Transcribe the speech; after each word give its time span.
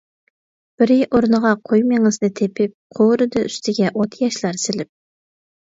بىرى 0.81 0.95
ئورنىغا 1.09 1.51
قوي 1.73 1.83
مېڭىسىنى 1.91 2.31
تېپىپ، 2.41 2.75
قورۇدى 3.01 3.47
ئۈستىگە 3.51 3.95
ئوتياشلار 3.95 4.61
سېلىپ. 4.67 4.95